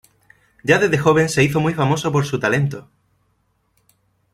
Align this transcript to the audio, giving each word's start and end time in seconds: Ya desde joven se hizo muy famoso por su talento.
Ya 0.63 0.79
desde 0.79 0.97
joven 0.97 1.29
se 1.29 1.43
hizo 1.43 1.59
muy 1.59 1.75
famoso 1.75 2.11
por 2.11 2.25
su 2.25 2.39
talento. 2.39 2.89